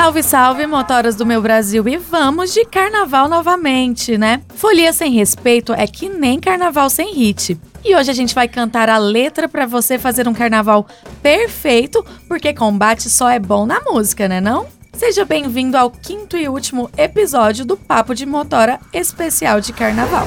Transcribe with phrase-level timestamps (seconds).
[0.00, 1.86] Salve, salve, motoras do meu Brasil!
[1.86, 4.40] E vamos de carnaval novamente, né?
[4.54, 7.60] Folia sem respeito é que nem carnaval sem hit.
[7.84, 10.86] E hoje a gente vai cantar a letra para você fazer um carnaval
[11.22, 14.66] perfeito, porque combate só é bom na música, né não?
[14.94, 20.26] Seja bem-vindo ao quinto e último episódio do Papo de Motora especial de carnaval.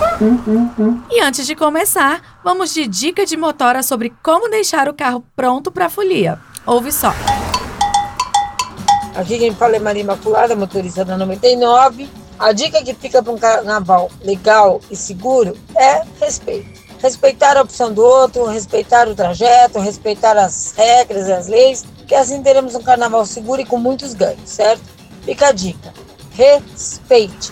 [1.10, 5.72] E antes de começar, vamos de dica de motora sobre como deixar o carro pronto
[5.72, 6.38] para folia.
[6.64, 7.12] Ouve só.
[9.16, 12.10] Aqui quem fala é Maria Imaculada, motorista da 99.
[12.40, 16.82] A dica que fica para um carnaval legal e seguro é respeito.
[17.00, 22.16] Respeitar a opção do outro, respeitar o trajeto, respeitar as regras e as leis, que
[22.16, 24.82] assim teremos um carnaval seguro e com muitos ganhos, certo?
[25.24, 25.94] Fica a dica.
[26.32, 27.52] Respeite.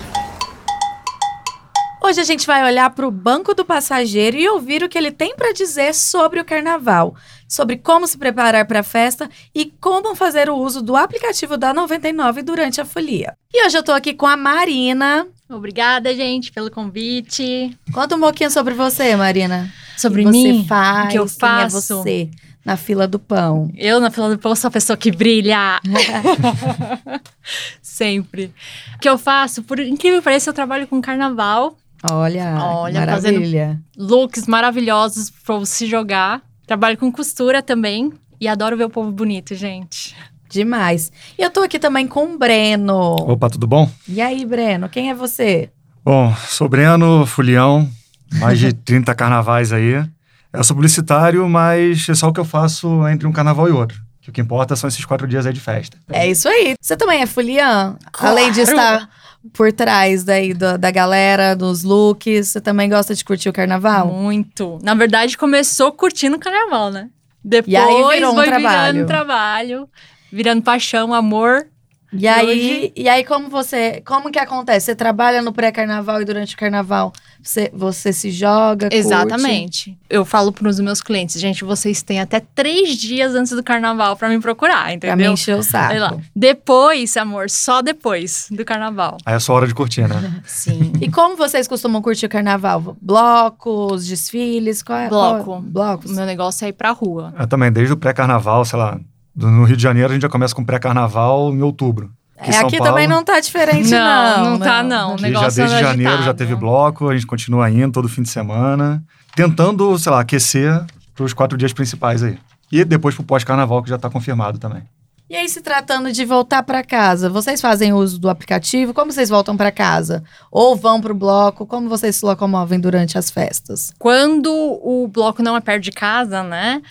[2.04, 5.12] Hoje a gente vai olhar para o banco do passageiro e ouvir o que ele
[5.12, 7.16] tem para dizer sobre o carnaval,
[7.48, 11.72] sobre como se preparar para a festa e como fazer o uso do aplicativo da
[11.72, 13.38] 99 durante a folia.
[13.54, 15.28] E hoje eu estou aqui com a Marina.
[15.48, 17.78] Obrigada, gente, pelo convite.
[17.94, 19.72] Conta um pouquinho sobre você, Marina.
[19.96, 22.02] Sobre que mim, você faz, o que eu quem é faço.
[22.02, 22.30] você
[22.66, 23.72] na fila do pão.
[23.76, 25.80] Eu, na fila do pão, sou a pessoa que brilha.
[27.82, 28.52] Sempre.
[28.96, 31.78] O que eu faço, por incrível que pareça, eu trabalho com carnaval.
[32.10, 33.80] Olha, Olha, maravilha.
[33.98, 36.42] Looks maravilhosos pra se jogar.
[36.66, 38.12] Trabalho com costura também.
[38.40, 40.16] E adoro ver o povo bonito, gente.
[40.50, 41.12] Demais.
[41.38, 43.16] E eu tô aqui também com o Breno.
[43.20, 43.90] Opa, tudo bom?
[44.08, 45.70] E aí, Breno, quem é você?
[46.04, 47.88] Bom, sou Breno, Fulião,
[48.34, 50.04] mais de 30 carnavais aí.
[50.52, 54.02] Eu sou publicitário, mas é só o que eu faço entre um carnaval e outro.
[54.22, 55.98] Que o que importa são esses quatro dias aí de festa.
[56.10, 56.76] É isso aí.
[56.82, 57.96] Você também é fulian?
[58.20, 59.10] Além de estar
[59.54, 64.08] por trás daí da, da galera, dos looks, você também gosta de curtir o carnaval?
[64.08, 64.78] Muito.
[64.84, 67.10] Na verdade, começou curtindo o carnaval, né?
[67.44, 68.94] Depois E aí virou um foi trabalho.
[68.94, 69.90] virando trabalho.
[70.32, 71.68] Virando paixão, amor.
[72.14, 74.88] E aí, e aí como você, como que acontece?
[74.88, 77.14] Você trabalha no pré-carnaval e durante o carnaval
[77.44, 78.96] você, você se joga, curte?
[78.98, 79.98] Exatamente.
[80.10, 84.16] Eu falo para os meus clientes, gente, vocês têm até três dias antes do carnaval
[84.16, 85.34] para me procurar, Pra me entendeu?
[85.34, 85.92] encher o saco.
[85.92, 86.18] Sei lá.
[86.36, 89.18] Depois, amor, só depois do carnaval.
[89.26, 90.42] Aí é só hora de curtir, né?
[90.46, 90.92] Sim.
[91.02, 92.96] E como vocês costumam curtir o carnaval?
[93.02, 94.84] Blocos, desfiles?
[94.84, 95.10] Qual é?
[95.10, 95.44] Bloco.
[95.46, 96.12] qual- blocos.
[96.12, 97.34] O meu negócio é ir pra rua.
[97.40, 99.00] Eu também, desde o pré-carnaval, sei lá,
[99.36, 102.12] do- no Rio de Janeiro a gente já começa com pré-carnaval em outubro.
[102.42, 104.44] É, aqui Paulo, também não tá diferente, não.
[104.44, 105.12] não, não tá, não.
[105.12, 106.38] O aqui já negócio desde janeiro já agitado.
[106.38, 109.04] teve bloco, a gente continua indo todo fim de semana,
[109.36, 112.38] tentando, sei lá, aquecer pros quatro dias principais aí.
[112.72, 114.84] E depois pro pós-carnaval, que já tá confirmado também.
[115.30, 118.94] E aí, se tratando de voltar pra casa, vocês fazem uso do aplicativo?
[118.94, 120.24] Como vocês voltam pra casa?
[120.52, 121.66] Ou vão pro bloco?
[121.66, 123.94] Como vocês se locomovem durante as festas?
[123.98, 126.82] Quando o bloco não é perto de casa, né?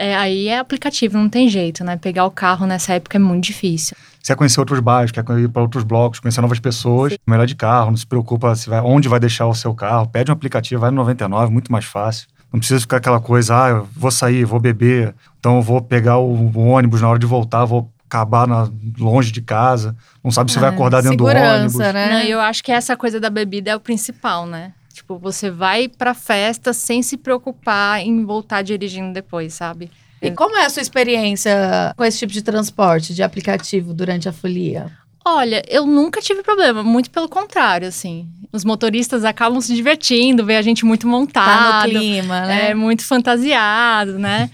[0.00, 1.94] é, aí é aplicativo, não tem jeito, né?
[1.94, 3.94] Pegar o carro nessa época é muito difícil.
[4.22, 7.54] Se quer conhecer outros bairros, quer ir para outros blocos, conhecer novas pessoas, melhor de
[7.54, 10.06] carro, não se preocupa se vai, onde vai deixar o seu carro.
[10.08, 12.28] Pede um aplicativo, vai no 99, muito mais fácil.
[12.52, 16.18] Não precisa ficar aquela coisa, ah, eu vou sair, vou beber, então eu vou pegar
[16.18, 19.96] o, o ônibus na hora de voltar, vou acabar na- longe de casa.
[20.22, 21.78] Não sabe se vai Ah, acordar dentro do segurança, ônibus.
[21.94, 22.08] né?
[22.10, 24.72] Não, eu acho que essa coisa da bebida é o principal, né?
[24.92, 29.88] Tipo, você vai pra festa sem se preocupar em voltar dirigindo depois, sabe?
[30.22, 34.32] E como é a sua experiência com esse tipo de transporte, de aplicativo, durante a
[34.32, 34.90] folia?
[35.24, 38.26] Olha, eu nunca tive problema, muito pelo contrário, assim.
[38.52, 42.70] Os motoristas acabam se divertindo, ver a gente muito Tá no montado, clima, né?
[42.70, 44.50] é muito fantasiado, né?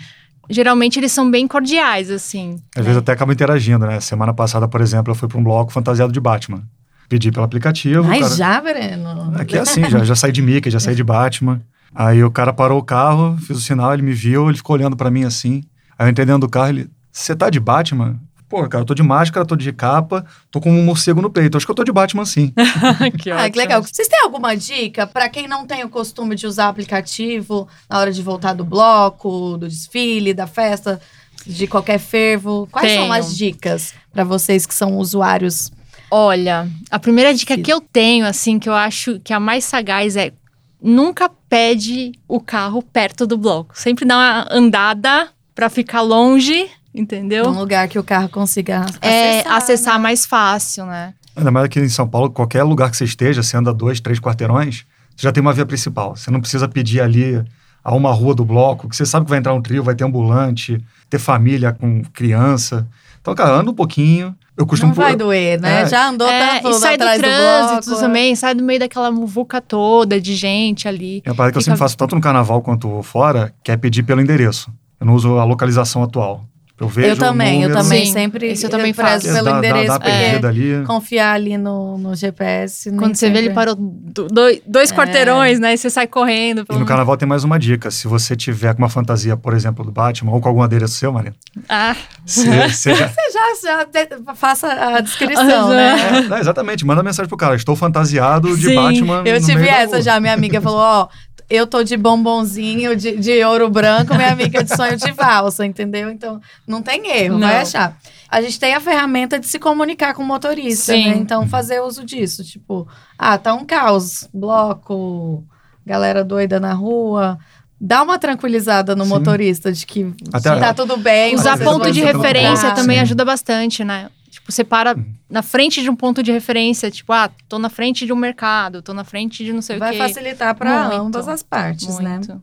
[0.48, 2.60] Geralmente eles são bem cordiais, assim.
[2.76, 3.98] Às vezes até acaba interagindo, né?
[4.00, 6.62] Semana passada, por exemplo, eu fui para um bloco fantasiado de Batman.
[7.08, 8.04] Pedi pelo aplicativo.
[8.04, 9.32] Mas cara- já, Breno?
[9.36, 11.60] Aqui é assim, já, já saí de Mickey, já saí de Batman.
[11.98, 14.94] Aí o cara parou o carro, fiz o sinal, ele me viu, ele ficou olhando
[14.94, 15.62] pra mim assim.
[15.98, 18.20] Aí eu entrei dentro do carro, ele, você tá de Batman?
[18.50, 21.56] Pô, cara, eu tô de máscara, tô de capa, tô com um morcego no peito.
[21.56, 22.52] Acho que eu tô de Batman sim.
[23.18, 23.82] que Ah, que legal.
[23.82, 28.12] Vocês têm alguma dica pra quem não tem o costume de usar aplicativo na hora
[28.12, 31.00] de voltar do bloco, do desfile, da festa,
[31.46, 32.68] de qualquer fervo?
[32.70, 33.12] Quais são Tenho.
[33.14, 35.72] as dicas pra vocês que são usuários?
[36.10, 40.14] Olha, a primeira dica que eu tenho, assim, que eu acho que a mais sagaz
[40.14, 40.32] é
[40.80, 43.78] nunca pede o carro perto do bloco.
[43.78, 47.46] Sempre dá uma andada pra ficar longe, entendeu?
[47.46, 49.56] Um lugar que o carro consiga é acessar.
[49.56, 50.00] acessar né?
[50.00, 51.14] mais fácil, né?
[51.34, 54.18] Ainda mais aqui em São Paulo, qualquer lugar que você esteja, você anda dois, três
[54.18, 56.16] quarteirões, você já tem uma via principal.
[56.16, 57.44] Você não precisa pedir ali
[57.84, 60.04] a uma rua do bloco, que você sabe que vai entrar um trio, vai ter
[60.04, 62.86] ambulante, ter família com criança.
[63.26, 64.36] Então, cara, anda um pouquinho.
[64.56, 64.90] Eu costumo...
[64.90, 65.82] Não vai doer, né?
[65.82, 65.86] É.
[65.88, 68.00] Já andou É, tanto e sai do atrás do, trânsito bloco.
[68.00, 71.22] também, sai do meio daquela muvuca toda de gente ali.
[71.24, 73.76] É uma parada que eu Fica- sempre faço tanto no carnaval quanto fora, que é
[73.76, 74.70] pedir pelo endereço.
[75.00, 76.44] Eu não uso a localização atual.
[76.78, 79.26] Eu vejo eu também, número, eu também Sim, sempre isso eu também prezo faço.
[79.32, 80.84] pelo dá, dá, endereço, dá perdida ali.
[80.86, 82.90] confiar ali no, no GPS.
[82.98, 85.72] Quando você vê, ele parou do- dois, dois quarteirões, né?
[85.72, 86.60] E você sai correndo.
[86.60, 87.90] E pelo- no carnaval tem mais uma dica.
[87.90, 91.10] Se você tiver com uma fantasia, por exemplo, do Batman, ou com algum adereço seu,
[91.10, 91.34] Marina,
[91.66, 91.96] Ah,
[92.26, 93.86] você, você já, Você já,
[94.26, 95.96] já faça a descrição, né?
[96.30, 97.56] É, exatamente, manda mensagem pro cara.
[97.56, 99.22] Estou fantasiado de Sim, Batman.
[99.24, 100.02] Eu no tive meio da essa rua.
[100.02, 101.08] já, minha amiga falou, ó,
[101.48, 106.10] eu tô de bombonzinho, de, de ouro branco, minha amiga de sonho de valsa, entendeu?
[106.10, 107.60] Então, não tem erro, vai Não.
[107.62, 107.96] achar.
[108.28, 111.10] A gente tem a ferramenta de se comunicar com o motorista, Sim.
[111.10, 111.16] né?
[111.16, 112.42] Então, fazer uso disso.
[112.42, 115.44] Tipo, ah, tá um caos, bloco,
[115.84, 117.38] galera doida na rua.
[117.80, 119.10] Dá uma tranquilizada no Sim.
[119.10, 121.34] motorista de que Até- tá tudo bem.
[121.36, 123.02] usar ponto vai de referência também Sim.
[123.02, 124.08] ajuda bastante, né?
[124.36, 124.94] Tipo, você para
[125.30, 128.82] na frente de um ponto de referência, tipo, ah, tô na frente de um mercado,
[128.82, 129.98] tô na frente de não sei Vai o quê.
[129.98, 132.18] facilitar para ambas as partes, né?
[132.18, 132.42] Muito.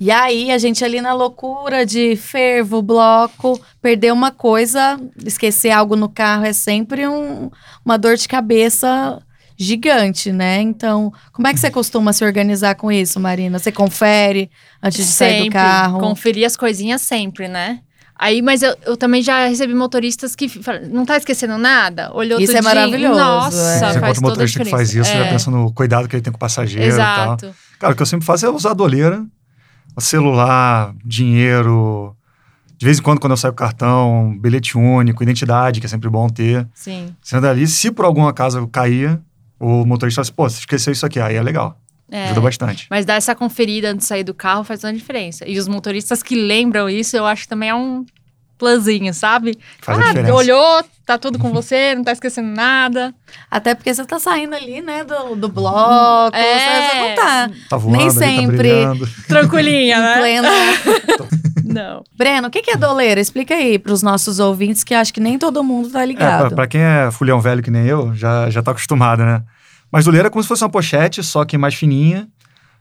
[0.00, 5.96] E aí, a gente ali na loucura de fervo, bloco, perder uma coisa, esquecer algo
[5.96, 7.50] no carro é sempre um-
[7.84, 9.20] uma dor de cabeça
[9.56, 10.62] gigante, né?
[10.62, 13.58] Então, como é que você costuma se organizar com isso, Marina?
[13.58, 14.50] Você confere
[14.82, 15.58] antes de sair do Sempre.
[15.58, 16.00] carro?
[16.00, 17.80] Conferir as coisinhas sempre, né?
[18.16, 22.12] Aí, mas eu, eu também já recebi motoristas que falam, não tá esquecendo nada?
[22.14, 22.74] Olhou Isso é tudinho.
[22.74, 23.74] maravilhoso, Nossa, é.
[23.74, 26.22] Você faz encontra um motorista que faz isso, já É, pensa no cuidado que ele
[26.22, 27.24] tem com o passageiro e tal.
[27.24, 27.54] Exato.
[27.78, 29.24] Cara, o que eu sempre faço é usar a doleira,
[29.98, 32.16] celular, dinheiro.
[32.76, 36.08] De vez em quando, quando eu saio com cartão, bilhete único, identidade, que é sempre
[36.08, 36.66] bom ter.
[36.74, 37.14] Sim.
[37.22, 39.18] Você anda ali, se por algum acaso eu cair,
[39.58, 41.78] o motorista fala assim, pô, você esqueceu isso aqui, aí é legal.
[42.10, 42.26] É.
[42.26, 42.86] Ajuda bastante.
[42.90, 45.48] Mas dar essa conferida antes de sair do carro faz toda a diferença.
[45.48, 48.04] E os motoristas que lembram isso, eu acho que também é um
[48.58, 49.58] plusinho, sabe?
[49.80, 50.34] Faz a ah, diferença.
[50.34, 53.12] olhou, tá tudo com você, não tá esquecendo nada.
[53.50, 56.58] Até porque você tá saindo ali, né, do, do bloco, É.
[56.90, 58.56] você não tá Tá voando, Nem tá sempre.
[58.56, 59.06] brilhando.
[59.26, 60.18] Tranquilinha, né?
[60.18, 60.48] plena...
[61.64, 62.04] Não.
[62.16, 63.20] Breno, o que é doleira?
[63.20, 66.46] Explica aí pros nossos ouvintes, que acho que nem todo mundo tá É, ligado.
[66.46, 69.42] pra, pra quem é fulhão velho que nem eu, já, já tá acostumado, né?
[69.94, 72.28] Mas doleira é como se fosse uma pochete, só que mais fininha.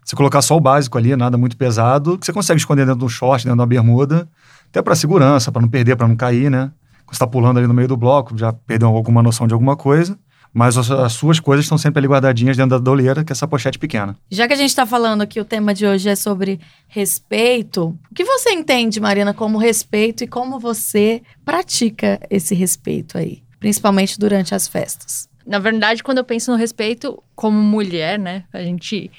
[0.03, 3.05] Você colocar só o básico ali, nada muito pesado, que você consegue esconder dentro de
[3.05, 4.27] um short, dentro de uma bermuda,
[4.67, 6.71] até pra segurança, pra não perder, pra não cair, né?
[7.05, 9.75] Quando você tá pulando ali no meio do bloco, já perdeu alguma noção de alguma
[9.75, 10.17] coisa.
[10.51, 13.47] Mas as, as suas coisas estão sempre ali guardadinhas dentro da doleira, que é essa
[13.47, 14.17] pochete pequena.
[14.31, 18.15] Já que a gente está falando que o tema de hoje é sobre respeito, o
[18.15, 24.55] que você entende, Marina, como respeito e como você pratica esse respeito aí, principalmente durante
[24.55, 25.31] as festas?
[25.45, 28.45] Na verdade, quando eu penso no respeito como mulher, né?
[28.53, 29.11] A gente.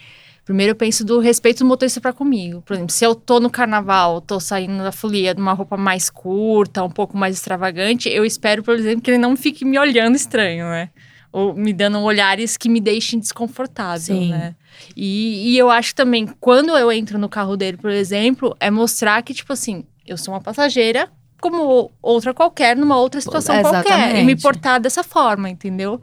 [0.45, 2.61] Primeiro eu penso do respeito do motorista pra comigo.
[2.63, 6.11] Por exemplo, se eu tô no carnaval, tô saindo da folia de uma roupa mais
[6.11, 10.17] curta, um pouco mais extravagante, eu espero, por exemplo, que ele não fique me olhando
[10.17, 10.91] estranho, né?
[11.33, 14.31] Ou me dando olhares que me deixem desconfortável, Sim.
[14.33, 14.55] né?
[14.95, 19.23] E, e eu acho também, quando eu entro no carro dele, por exemplo, é mostrar
[19.23, 21.11] que, tipo assim, eu sou uma passageira
[21.45, 23.93] como outra qualquer, numa outra situação qualquer.
[23.93, 24.43] E me Exatamente.
[24.43, 26.01] portar dessa forma, entendeu?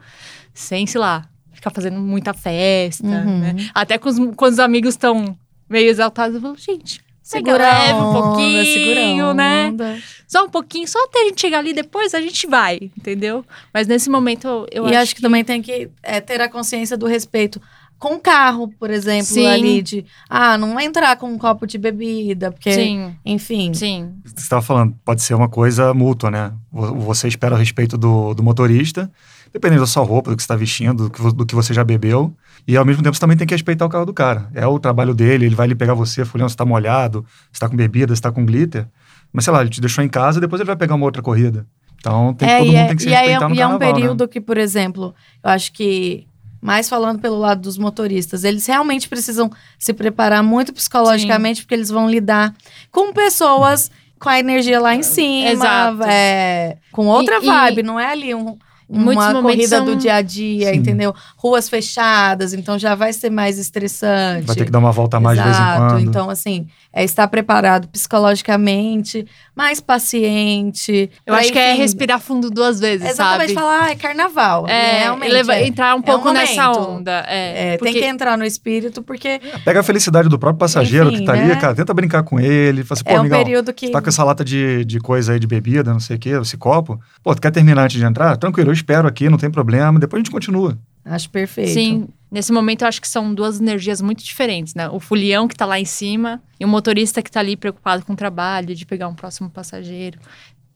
[0.54, 3.40] Sem, sei lá, ficar fazendo muita festa, Uhum.
[3.40, 3.56] né?
[3.74, 5.36] Até quando os, quando os amigos estão
[5.68, 9.70] meio exaltados, eu falo, gente, Segura leve um pouquinho, né?
[9.70, 9.98] onda.
[10.28, 13.44] Só um pouquinho, só até a gente chegar ali, depois a gente vai, entendeu?
[13.74, 16.96] Mas nesse momento eu, eu e acho, que, também tem que é, ter a consciência
[16.96, 17.60] do respeito
[18.02, 19.46] com o carro, por exemplo, Sim.
[19.46, 23.72] ali de, ah, não entrar com um copo de bebida, porque, Sim, enfim.
[23.76, 24.12] sim.
[24.26, 26.52] Você estava falando, pode ser uma coisa mútua, né?
[26.72, 29.10] Vo- Você espera o respeito do, do motorista,
[29.54, 31.84] dependendo da sua roupa, do que você está vestindo, do que, do que você já
[31.84, 32.34] bebeu.
[32.68, 34.50] E ao mesmo tempo você também tem que respeitar o carro do cara.
[34.56, 37.70] É o trabalho dele, ele vai ali pegar você, fulhão, você tá molhado, você tá
[37.70, 38.88] com bebida, você tá com glitter.
[39.32, 41.68] Mas sei lá, ele te deixou em casa, depois ele vai pegar uma outra corrida.
[42.00, 43.62] Então tem, É, todo e mundo é, tem que se e é, respeitar no e
[43.62, 43.94] é um carnaval, né?
[44.02, 46.26] período que, por exemplo, eu acho que,
[46.62, 49.50] mais falando pelo lado dos motoristas, eles realmente precisam
[49.80, 52.54] se preparar muito psicologicamente, porque eles vão lidar
[52.92, 53.90] com pessoas
[54.20, 56.04] com a energia lá em cima, Exato.
[56.04, 58.56] é, com outra E- e- vibe, não é ali um.
[58.94, 60.80] Uma corrida são- do dia a dia, Sim.
[60.80, 61.16] entendeu?
[61.38, 64.46] Ruas fechadas, então já vai ser mais estressante.
[64.46, 65.80] Vai ter que dar uma volta a mais de vez em Exato.
[65.94, 66.00] quando.
[66.02, 71.10] Então, assim, é estar preparado psicologicamente, mais paciente.
[71.26, 73.54] Eu acho que é respirar fundo duas vezes, Exatamente, sabe?
[73.54, 74.68] falar, ah, é carnaval.
[74.68, 75.32] É, realmente.
[75.32, 75.68] leva- é.
[75.68, 76.90] entrar um pouco nessa momento.
[76.90, 77.24] onda.
[77.28, 81.10] É, É, porque- Tem que entrar no espírito, porque Pega a felicidade do próprio passageiro
[81.10, 81.44] Enfim, que tá né?
[81.52, 83.88] ali, cara, tenta brincar com ele, fala assim, pô, é um amigão, período que.
[83.88, 86.30] Você tá com essa lata de, de coisa aí de bebida, não sei o quê,
[86.42, 87.00] esse copo.
[87.24, 88.36] Pô, tu quer terminar antes de entrar?
[88.38, 90.00] Tranquilo, eu espero aqui, não tem problema.
[90.00, 90.78] Depois a gente continua.
[91.04, 91.72] Acho perfeito.
[91.74, 94.88] Sim, nesse momento eu acho que são duas energias muito diferentes, né?
[94.90, 98.14] O fulião que tá lá em cima e o motorista que tá ali preocupado com
[98.14, 100.20] o trabalho, de pegar um próximo passageiro.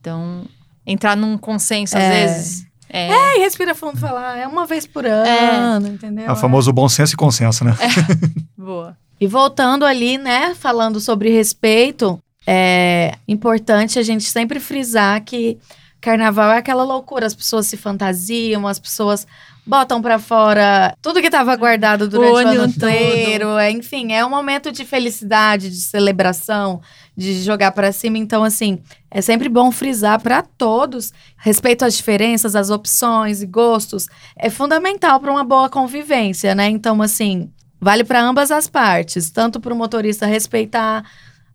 [0.01, 0.46] Então,
[0.86, 2.10] entrar num consenso às É.
[2.25, 2.65] vezes.
[2.89, 6.25] É, É, e respira fundo e falar, é uma vez por ano, entendeu?
[6.25, 7.75] É o famoso bom senso e consenso, né?
[8.58, 8.96] boa.
[9.20, 15.58] E voltando ali, né, falando sobre respeito, é importante a gente sempre frisar que
[16.00, 19.25] carnaval é aquela loucura, as pessoas se fantasiam, as pessoas
[19.65, 22.75] botam pra fora tudo que tava guardado durante o, ano ano todo.
[22.75, 23.57] inteiro.
[23.57, 26.81] É, enfim, é um momento de felicidade, de celebração,
[27.15, 28.17] de jogar pra cima.
[28.17, 28.79] Então, assim,
[29.10, 34.07] é sempre bom frisar pra todos respeito às diferenças, às opções e gostos.
[34.38, 36.69] É fundamental pra uma boa convivência, né?
[36.69, 41.03] Então, assim, vale pra ambas as partes, tanto pro motorista respeitar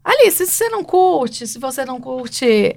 [0.05, 2.77] Ali, se você não curte, se você não curte,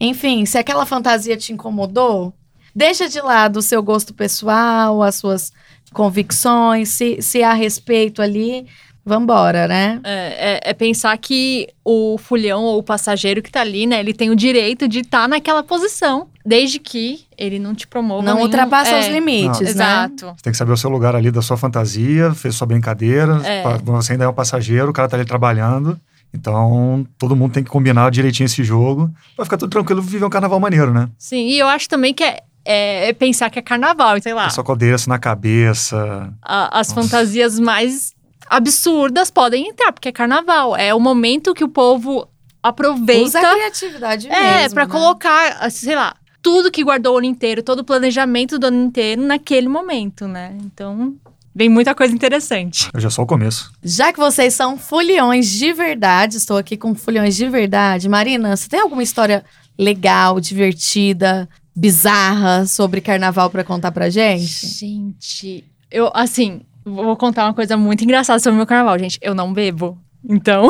[0.00, 2.32] enfim, se aquela fantasia te incomodou,
[2.74, 5.52] deixa de lado o seu gosto pessoal, as suas
[5.92, 8.66] convicções, se, se há respeito ali,
[9.04, 10.00] vambora, né?
[10.04, 14.12] É, é- é pensar que o fulhão ou o passageiro que tá ali, né, ele
[14.14, 18.22] tem o direito de estar naquela posição, desde que ele não te promova.
[18.22, 19.70] Não nenhum- ultrapassa é, os limites, né?
[19.70, 20.26] Exato.
[20.36, 23.40] Você tem que saber o seu lugar ali da sua fantasia, fez sua brincadeira.
[23.44, 23.62] É.
[23.84, 25.98] Você ainda é um passageiro, o cara tá ali trabalhando.
[26.34, 30.24] Então, todo mundo tem que combinar direitinho esse jogo pra ficar tudo tranquilo e viver
[30.24, 31.08] um carnaval maneiro, né?
[31.18, 34.48] Sim, e eu acho também que é, é- é pensar que é carnaval, sei lá.
[34.50, 36.32] Só com o adereço na cabeça.
[36.42, 37.02] a- as Nossa.
[37.02, 38.12] fantasias mais
[38.48, 40.76] absurdas podem entrar, porque é carnaval.
[40.76, 42.28] É o momento que o povo
[42.62, 43.24] aproveita.
[43.24, 44.90] Usa a criatividade É, mesmo, pra né?
[44.90, 49.22] colocar, sei lá, tudo que guardou o ano inteiro, todo o planejamento do ano inteiro
[49.22, 50.56] naquele momento, né?
[50.60, 51.14] Então,
[51.54, 52.88] vem muita coisa interessante.
[52.94, 53.72] Hoje é só o começo.
[53.82, 58.08] Já que vocês são foliões de verdade, estou aqui com foliões de verdade.
[58.08, 59.44] Marina, você tem alguma história
[59.78, 64.66] legal, divertida, bizarra sobre carnaval pra contar pra gente?
[64.66, 69.18] Gente, eu, assim, vou contar uma coisa muito engraçada sobre o meu carnaval, gente.
[69.22, 69.98] Eu não bebo.
[70.28, 70.68] Então,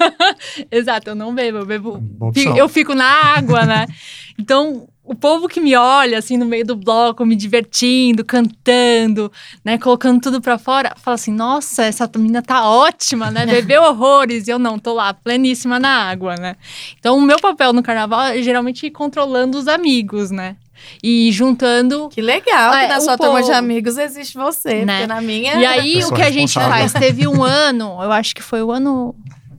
[0.70, 2.02] exato, eu não bebo, eu bebo.
[2.56, 3.86] Eu fico na água, né?
[4.36, 9.30] Então, o povo que me olha, assim, no meio do bloco, me divertindo, cantando,
[9.62, 9.76] né?
[9.76, 13.44] Colocando tudo pra fora, fala assim, nossa, essa menina tá ótima, né?
[13.44, 14.48] Bebeu horrores.
[14.48, 16.56] E eu não, tô lá, pleníssima na água, né?
[16.98, 20.56] Então, o meu papel no carnaval é geralmente ir controlando os amigos, né?
[21.02, 22.08] E juntando...
[22.08, 23.58] Que legal É, que na sua turma de povo.
[23.58, 25.00] amigos existe você, Né?
[25.00, 25.54] porque na minha...
[25.54, 26.92] E aí, o que a gente faz?
[26.92, 29.14] Teve um ano, eu acho que foi o ano,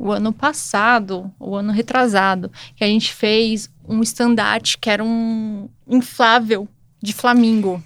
[0.05, 5.67] o ano passado, o ano retrasado, que a gente fez um estandarte que era um
[5.87, 6.67] inflável
[7.01, 7.83] de flamingo.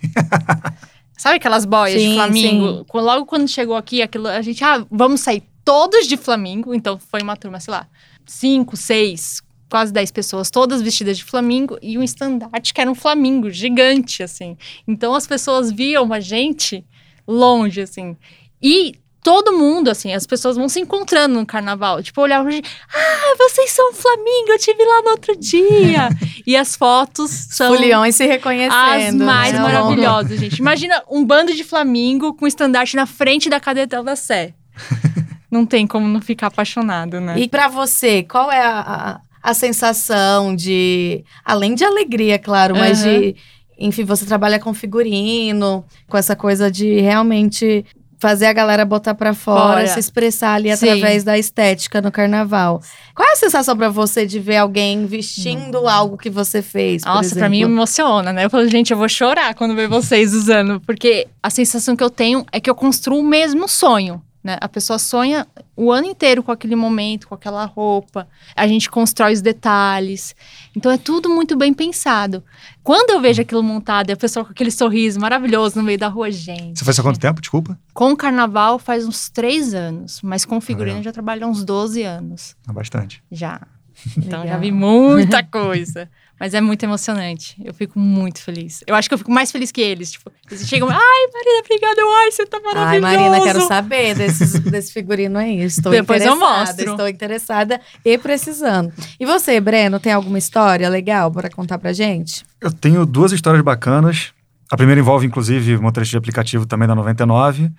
[1.18, 2.78] Sabe aquelas boias Sim, de flamingo?
[2.80, 2.86] sim.
[2.94, 6.74] Logo quando chegou aqui, aquilo, a gente, ah, vamos sair todos de flamingo.
[6.74, 7.88] Então foi uma turma, sei lá,
[8.26, 12.96] cinco, seis, quase dez pessoas, todas vestidas de flamingo, e um estandarte que era um
[12.96, 14.58] flamingo gigante, assim.
[14.86, 16.86] Então as pessoas viam a gente
[17.26, 18.18] longe, assim.
[18.62, 22.02] E todo mundo, assim, as pessoas vão se encontrando no carnaval.
[22.02, 26.10] Tipo, olhar gente, ah, vocês são Flamengo, eu tive lá no outro dia.
[26.46, 28.74] e as fotos são Foliões se reconhecendo.
[28.74, 29.60] as mais né?
[29.60, 30.60] maravilhosas, gente.
[30.60, 34.54] Imagina um bando de Flamingo com estandarte na frente da Catedral da Sé.
[35.52, 37.38] não tem como não ficar apaixonado, né?
[37.38, 41.24] E pra você, qual é a, a, a sensação de.
[41.44, 43.20] Além de alegria, claro, mas Aham.
[43.20, 43.36] de.
[43.82, 47.86] Enfim, você trabalha com figurino, com essa coisa de realmente
[48.20, 49.88] fazer a galera botar pra fora, Fora.
[49.88, 50.90] se expressar ali Sim.
[50.90, 52.82] através da estética no carnaval.
[53.16, 57.04] Qual é a sensação pra você de ver alguém vestindo algo que você fez?
[57.04, 58.46] Nossa, pra mim emociona, né?
[58.46, 62.10] Eu falo, gente, eu vou chorar quando ver vocês usando, porque a sensação que eu
[62.10, 64.22] tenho é que eu construo o mesmo sonho.
[64.41, 64.58] Né?
[64.62, 68.25] A pessoa sonha o ano inteiro com aquele momento, com aquela roupa.
[68.55, 70.34] A gente constrói os detalhes.
[70.75, 72.41] Então é tudo muito bem pensado.
[72.81, 76.08] Quando eu vejo aquilo montado e a pessoa com aquele sorriso maravilhoso no meio da
[76.08, 76.79] rua, gente.
[76.79, 77.41] Você faz há quanto tempo?
[77.41, 77.77] Desculpa.
[77.93, 81.03] Com o carnaval faz uns três anos, mas com figurino Legal.
[81.03, 82.55] já trabalho há uns 12 anos.
[82.67, 83.22] É bastante.
[83.31, 83.60] Já.
[84.17, 86.10] Então já vi muita coisa.
[86.39, 87.55] Mas é muito emocionante.
[87.63, 88.81] Eu fico muito feliz.
[88.88, 90.12] Eu acho que eu fico mais feliz que eles.
[90.12, 90.98] Tipo, eles chegam, ai,
[91.34, 92.00] Marina, obrigada.
[92.00, 93.29] Eu, ai, você tá Ai, maravilhoso.
[93.29, 95.62] Marina, quero saber desses, desse figurino aí.
[95.62, 96.65] Estou Depois eu interessada.
[96.65, 96.91] mostro.
[96.91, 98.93] Estou interessada e precisando.
[99.19, 102.46] E você, Breno, tem alguma história legal para contar pra gente?
[102.62, 104.31] Eu tenho duas histórias bacanas.
[104.72, 107.72] A primeira envolve, inclusive, motorista de aplicativo também da 99,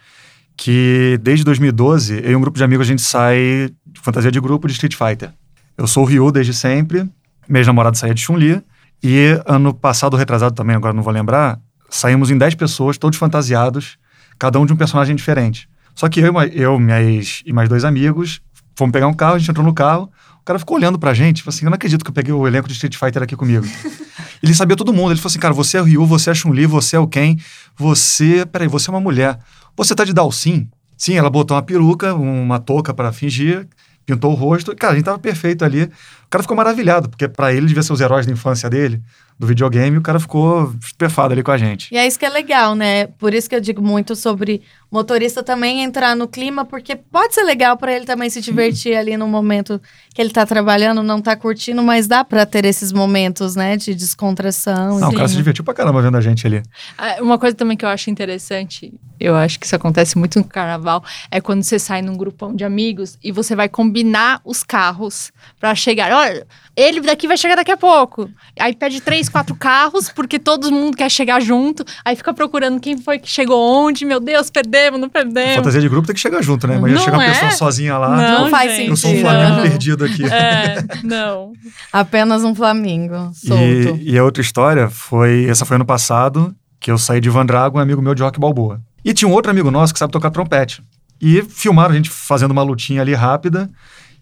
[0.57, 4.41] que desde 2012, eu e um grupo de amigos, a gente sai de fantasia de
[4.41, 5.31] grupo de Street Fighter.
[5.79, 7.09] Eu sou o Ryu desde sempre,
[7.51, 8.63] meu namorado saía de Chun-Li,
[9.03, 13.99] e ano passado, retrasado também, agora não vou lembrar, saímos em 10 pessoas, todos fantasiados,
[14.39, 15.69] cada um de um personagem diferente.
[15.95, 18.41] Só que eu, e eu minha ex e mais dois amigos,
[18.77, 21.43] fomos pegar um carro, a gente entrou no carro, o cara ficou olhando pra gente,
[21.43, 23.67] falou assim, eu não acredito que eu peguei o elenco de Street Fighter aqui comigo.
[24.43, 25.13] Ele sabia todo mundo.
[25.13, 27.07] Ele falou assim, cara, você é o Ryu, você é a Chun-Li, você é o
[27.07, 27.37] Ken,
[27.77, 28.47] você...
[28.47, 29.39] Peraí, você é uma mulher.
[29.77, 30.69] Você tá de Dalsin?
[30.97, 33.69] Sim, ela botou uma peruca, uma touca pra fingir.
[34.07, 34.75] pintou o rosto.
[34.75, 35.91] Cara, a gente tava perfeito ali.
[36.31, 39.03] O cara ficou maravilhado, porque pra ele devia ser os heróis da infância dele,
[39.37, 41.93] do videogame, e o cara ficou estupefado ali com a gente.
[41.93, 43.09] E é isso que é legal, né?
[43.19, 47.43] Por isso que eu digo muito sobre motorista também entrar no clima, porque pode ser
[47.43, 49.81] legal para ele também se divertir ali no momento
[50.13, 53.95] que ele tá trabalhando, não tá curtindo, mas dá para ter esses momentos, né, de
[53.95, 54.99] descontração.
[54.99, 55.29] Não, o cara enfim.
[55.29, 56.63] se divertiu pra caramba vendo a gente ali.
[56.99, 60.45] Ah, Uma coisa também que eu acho interessante, eu acho que isso acontece muito no
[60.45, 65.33] carnaval, é quando você sai num grupão de amigos e você vai combinar os carros
[65.59, 66.11] pra chegar.
[66.21, 66.47] Olha,
[66.77, 68.29] ele daqui vai chegar daqui a pouco.
[68.59, 71.85] Aí pede três, quatro carros, porque todo mundo quer chegar junto.
[72.05, 74.05] Aí fica procurando quem foi que chegou onde.
[74.05, 75.57] Meu Deus, perdemos, não perdemos.
[75.57, 76.77] Fantasia de grupo tem que chegar junto, né?
[76.77, 77.31] Imagina Não chegar uma é?
[77.31, 78.17] pessoa sozinha lá.
[78.17, 79.29] Não, Não faz gente, eu sou um sentido.
[79.29, 79.63] Flamengo não.
[79.63, 80.25] perdido aqui.
[80.25, 81.53] É, não.
[81.93, 83.99] Apenas um Flamingo solto.
[84.01, 85.47] E, e a outra história foi.
[85.47, 88.39] Essa foi ano passado, que eu saí de Van Drago, um amigo meu de rock
[88.39, 88.81] balboa.
[89.05, 90.83] E tinha um outro amigo nosso que sabe tocar trompete.
[91.21, 93.69] E filmaram a gente fazendo uma lutinha ali rápida.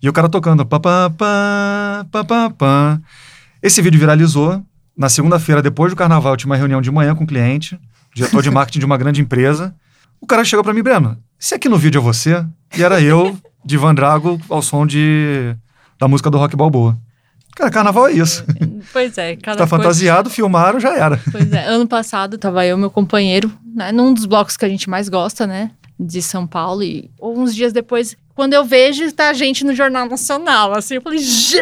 [0.03, 0.65] E o cara tocando.
[0.65, 3.01] Pá, pá, pá, pá, pá, pá.
[3.63, 4.63] Esse vídeo viralizou.
[4.97, 7.79] Na segunda-feira, depois do carnaval, eu tinha uma reunião de manhã com o cliente,
[8.15, 9.73] diretor de marketing de uma grande empresa.
[10.21, 12.45] O cara chegou pra mim, Breno, se aqui no vídeo é você,
[12.77, 15.55] e era eu, de Van Drago, ao som de,
[16.01, 16.99] da música do Rock Balboa.
[17.55, 18.45] Cara, carnaval é isso.
[18.93, 19.67] Pois é, cada Tá coisa...
[19.69, 21.21] fantasiado, filmaram, já era.
[21.31, 24.69] Pois é, ano passado tava eu e meu companheiro, né, num dos blocos que a
[24.69, 26.83] gente mais gosta, né, de São Paulo.
[26.83, 30.73] E uns dias depois, quando eu vejo, tá a gente no Jornal Nacional.
[30.77, 31.59] Assim, eu falei, gente!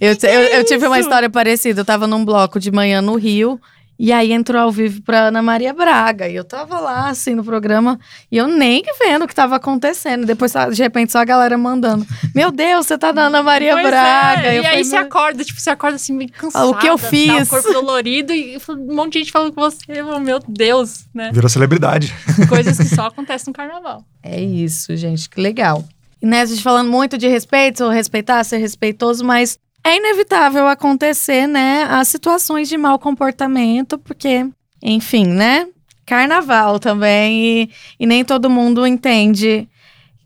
[0.00, 1.82] Eu, que eu, é eu tive uma história parecida.
[1.82, 3.60] Eu tava num bloco de manhã no Rio.
[4.02, 6.26] E aí entrou ao vivo pra Ana Maria Braga.
[6.26, 8.00] E eu tava lá, assim, no programa.
[8.32, 10.24] E eu nem vendo o que tava acontecendo.
[10.24, 12.06] Depois, de repente, só a galera mandando.
[12.34, 14.40] Meu Deus, você tá na Ana Maria Pois Braga.
[14.48, 16.70] é, Eu E aí falei, você "Meu- acorda, tipo, você acorda assim, meio cansado.
[16.70, 17.26] o que eu fiz?
[17.50, 19.78] Tá, o corpo dolorido e um monte de gente falando com você.
[20.22, 21.30] Meu Deus, né?
[21.30, 22.14] Virou celebridade.
[22.48, 24.02] Coisas que só acontecem no carnaval.
[24.22, 25.84] É isso, gente, que legal.
[26.22, 31.46] E né, a gente falando muito de respeito, respeitar, ser respeitoso, mas é inevitável acontecer,
[31.46, 34.46] né, as situações de mau comportamento, porque,
[34.82, 35.66] enfim, né,
[36.06, 39.68] carnaval também, e, e nem todo mundo entende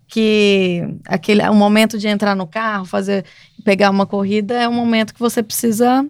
[0.08, 3.24] que aquele o momento de entrar no carro, fazer
[3.64, 6.06] pegar uma corrida é um momento que você precisa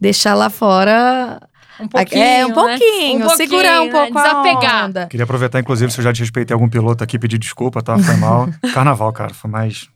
[0.00, 1.40] deixar lá fora
[1.80, 2.54] Um pouquinho, é um né?
[2.54, 3.90] pouquinho, segurar um né?
[3.90, 4.84] pouco a Desapegar.
[4.86, 5.06] onda.
[5.06, 7.98] Queria aproveitar, inclusive, se eu já desrespeitei algum piloto aqui, pedir desculpa, tá?
[7.98, 8.48] Foi mal.
[8.74, 9.88] Carnaval, cara, foi mais.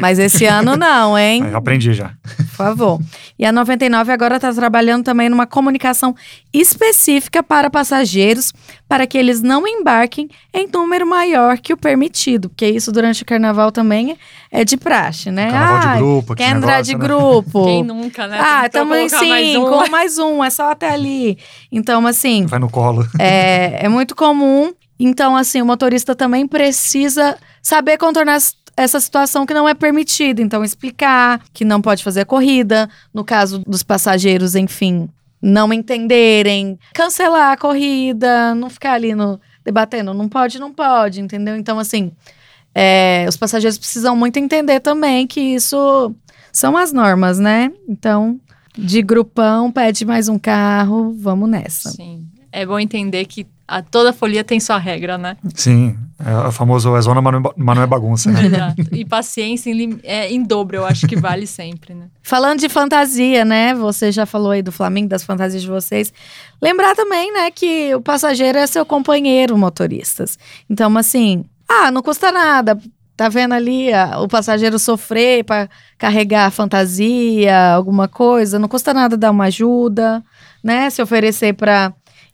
[0.00, 1.44] Mas esse ano não, hein?
[1.50, 2.12] Eu aprendi já.
[2.36, 3.00] Por favor.
[3.38, 6.14] E a 99 agora está trabalhando também numa comunicação
[6.52, 8.52] específica para passageiros,
[8.88, 13.26] para que eles não embarquem em número maior que o permitido, porque isso durante o
[13.26, 14.16] carnaval também
[14.50, 15.50] é de praxe, né?
[15.50, 16.98] Carnaval de grupo, Quer entrar negócio, de né?
[16.98, 17.64] grupo?
[17.64, 18.38] Quem nunca, né?
[18.40, 19.90] Ah, em colocar mais um.
[19.90, 21.38] mais um, é só até ali.
[21.70, 23.06] Então, assim, Vai no colo.
[23.18, 24.72] é, é muito comum.
[24.98, 28.38] Então, assim, o motorista também precisa saber contornar
[28.78, 30.40] essa situação que não é permitida.
[30.40, 32.88] Então, explicar que não pode fazer a corrida.
[33.12, 35.08] No caso dos passageiros, enfim,
[35.42, 36.78] não entenderem.
[36.94, 40.14] Cancelar a corrida, não ficar ali no, debatendo.
[40.14, 41.56] Não pode, não pode, entendeu?
[41.56, 42.12] Então, assim,
[42.72, 46.14] é, os passageiros precisam muito entender também que isso
[46.52, 47.72] são as normas, né?
[47.88, 48.40] Então,
[48.76, 51.90] de grupão, pede mais um carro, vamos nessa.
[51.90, 52.26] Sim.
[52.50, 55.36] É bom entender que a, toda folia tem sua regra, né?
[55.54, 58.46] Sim, é o famoso é zona, mas não é é bagunça, né?
[58.46, 58.82] Exato.
[58.92, 62.06] E paciência em, é, em dobro, eu acho que vale sempre, né?
[62.22, 63.74] Falando de fantasia, né?
[63.74, 66.12] Você já falou aí do Flamengo, das fantasias de vocês.
[66.62, 70.38] Lembrar também, né, que o passageiro é seu companheiro, motoristas.
[70.68, 72.78] Então, assim, ah, não custa nada.
[73.18, 78.58] Tá vendo ali ah, o passageiro sofrer para carregar fantasia, alguma coisa?
[78.58, 80.24] Não custa nada dar uma ajuda,
[80.62, 80.88] né?
[80.88, 81.92] Se oferecer para,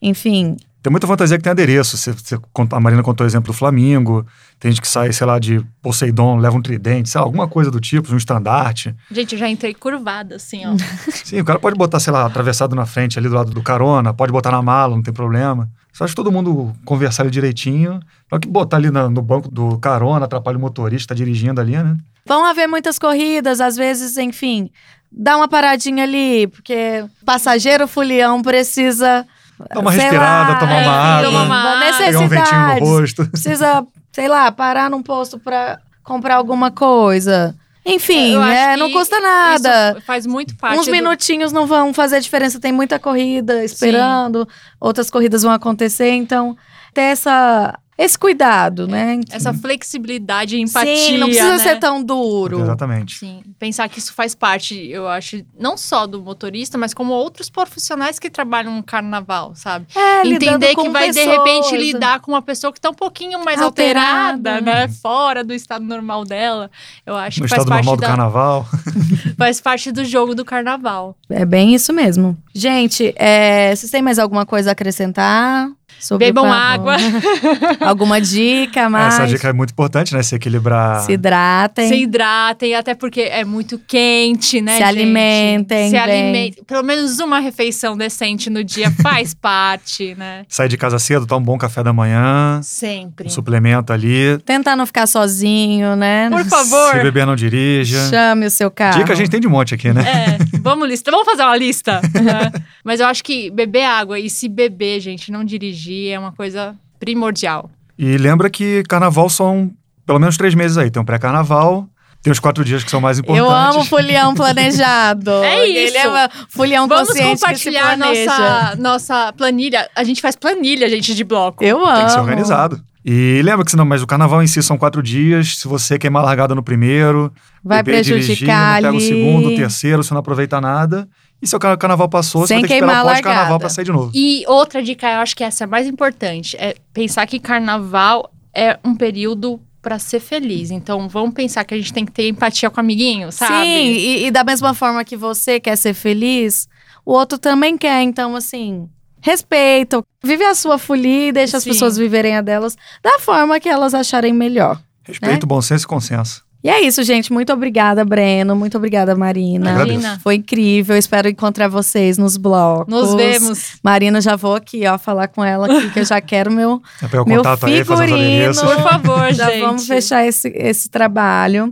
[0.08, 1.96] enfim, Tem muita fantasia que tem adereço.
[1.96, 2.38] Você, você
[2.72, 4.26] a Marina contou o exemplo do Flamingo.
[4.60, 7.70] Tem gente que sai, sei lá, de Poseidon, leva um tridente, sei lá, alguma coisa
[7.70, 8.94] do tipo, um estandarte.
[9.10, 10.76] Gente, eu já entrei curvada, assim, ó.
[11.24, 14.12] Sim, o cara pode botar, sei lá, atravessado na frente ali do lado do carona,
[14.12, 15.70] pode botar na mala, não tem problema.
[15.90, 17.98] Só acho que todo mundo conversar ali direitinho.
[18.28, 21.72] Só que botar ali na- no banco do carona, atrapalha o motorista, tá dirigindo ali,
[21.72, 21.96] né?
[22.26, 24.70] Vão haver muitas corridas, às vezes, enfim,
[25.10, 29.26] dá uma paradinha ali, porque passageiro fulião precisa.
[29.72, 31.98] Dá uma respirada, lá, tomar uma é, água, tomar uma água.
[31.98, 33.26] pegar um ventinho no rosto.
[33.30, 37.54] Precisa, sei lá, parar num posto pra comprar alguma coisa.
[37.86, 39.92] Enfim, é, que não custa nada.
[39.92, 42.58] Isso faz muito parte Uns do- minutinhos não vão fazer diferença.
[42.58, 44.48] Tem muita corrida esperando,
[44.80, 46.56] outras corridas vão acontecer, então
[46.94, 49.20] ter essa esse cuidado, né?
[49.30, 50.96] Essa flexibilidade e empatia.
[50.96, 51.58] Sim, não precisa né?
[51.58, 52.60] ser tão duro.
[52.60, 53.18] Exatamente.
[53.18, 57.48] Sim, pensar que isso faz parte, eu acho, não só do motorista, mas como outros
[57.48, 59.86] profissionais que trabalham no carnaval, sabe?
[59.94, 61.36] É, Entender com que vai, de pessoas.
[61.36, 64.50] repente, lidar com uma pessoa que tá um pouquinho mais Alterada.
[64.50, 64.88] alterada, né?
[64.88, 66.70] Fora do estado normal dela.
[67.06, 68.66] Eu acho No que faz estado parte, normal do da, carnaval.
[69.38, 71.16] faz parte do jogo do carnaval.
[71.30, 72.36] É bem isso mesmo.
[72.52, 75.68] Gente, é, vocês têm mais alguma coisa a acrescentar?
[76.04, 76.96] Sobre Bebam água,
[77.80, 79.14] Alguma dica mais?
[79.14, 80.22] Essa dica é muito importante, né?
[80.22, 81.00] Se equilibrar.
[81.00, 81.88] Se hidratem.
[81.88, 84.88] se hidratem, até porque é muito quente, né, Se gente?
[84.88, 86.62] alimentem Se alimentem.
[86.64, 90.44] Pelo menos uma refeição decente no dia faz parte, né?
[90.46, 93.26] Sair de casa cedo, tomar um bom café da manhã, Sempre.
[93.26, 94.36] um suplemento ali.
[94.44, 96.28] Tentar não ficar sozinho, né?
[96.28, 96.92] Por favor.
[96.92, 98.10] Se beber, não dirija.
[98.10, 98.98] Chame o seu carro.
[98.98, 100.02] Dica a gente tem de monte aqui, né?
[100.02, 102.02] É, vamos lista, vamos fazer uma lista.
[102.12, 102.52] né?
[102.84, 106.74] Mas eu acho que beber água e se beber, gente, não dirigir é uma coisa
[106.98, 107.70] primordial.
[107.98, 109.70] E lembra que carnaval são
[110.06, 110.90] pelo menos três meses aí.
[110.90, 111.88] Tem um pré-carnaval,
[112.22, 113.48] tem os quatro dias que são mais importantes.
[113.48, 115.30] Eu amo folião planejado.
[115.30, 115.96] É Ele isso.
[115.98, 119.88] é folião Vamos consciente compartilhar nossa, nossa planilha.
[119.94, 121.62] A gente faz planilha, gente, de bloco.
[121.62, 121.96] Eu amo.
[121.96, 122.82] Tem que ser organizado.
[123.04, 125.58] E lembra que senão, mas o carnaval em si são quatro dias.
[125.58, 127.30] Se você queimar a largada no primeiro,
[127.62, 131.06] Vai beber e dirigir, prejudicar não pega o segundo, o terceiro, você não aproveita nada.
[131.42, 133.42] E se o car- carnaval passou, Sem você vai ter que queimar esperar o pós-carnaval
[133.52, 133.58] largada.
[133.60, 134.10] pra sair de novo.
[134.14, 138.30] E outra dica, eu acho que essa é a mais importante, é pensar que carnaval
[138.54, 140.70] é um período pra ser feliz.
[140.70, 143.52] Então, vamos pensar que a gente tem que ter empatia com o amiguinho, sabe?
[143.66, 146.66] Sim, e, e da mesma forma que você quer ser feliz,
[147.04, 148.00] o outro também quer.
[148.02, 148.88] Então, assim,
[149.20, 151.70] respeita, vive a sua folia e deixa as Sim.
[151.70, 154.80] pessoas viverem a delas da forma que elas acharem melhor.
[155.02, 156.43] Respeito, bom senso e consenso.
[156.64, 157.30] E é isso, gente.
[157.30, 158.56] Muito obrigada, Breno.
[158.56, 159.72] Muito obrigada, Marina.
[159.72, 160.18] Imagina.
[160.22, 160.96] Foi incrível.
[160.96, 162.86] Espero encontrar vocês nos blocos.
[162.88, 163.72] Nos vemos.
[163.82, 167.24] Marina, já vou aqui, ó, falar com ela aqui, que eu já quero meu, É
[167.26, 168.14] meu aí, figurino.
[168.16, 168.62] adereços.
[168.62, 169.60] Por favor, Já gente.
[169.60, 171.70] vamos fechar esse, esse trabalho.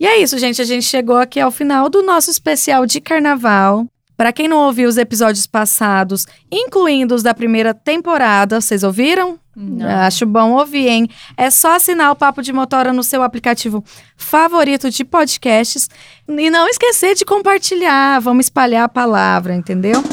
[0.00, 0.62] E é isso, gente.
[0.62, 3.86] A gente chegou aqui ao final do nosso especial de carnaval.
[4.20, 9.38] Para quem não ouviu os episódios passados, incluindo os da primeira temporada, vocês ouviram?
[9.56, 9.88] Não.
[9.88, 11.08] Acho bom ouvir, hein?
[11.38, 13.82] É só assinar o Papo de Motora no seu aplicativo
[14.18, 15.88] favorito de podcasts.
[16.28, 18.20] E não esquecer de compartilhar.
[18.20, 20.04] Vamos espalhar a palavra, entendeu?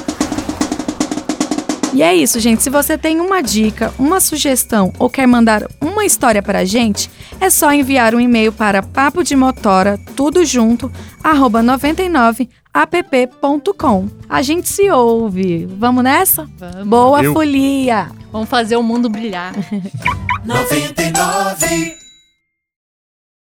[1.97, 2.61] E é isso, gente.
[2.61, 7.09] Se você tem uma dica, uma sugestão ou quer mandar uma história para a gente,
[7.41, 10.91] é só enviar um e-mail para papo de motora, tudo junto,
[11.23, 14.09] arroba 99app.com.
[14.29, 15.65] A gente se ouve.
[15.65, 16.47] Vamos nessa?
[16.59, 16.87] Vamos.
[16.87, 17.33] Boa Eu.
[17.33, 18.11] folia!
[18.31, 19.55] Vamos fazer o mundo brilhar.
[20.45, 22.06] 99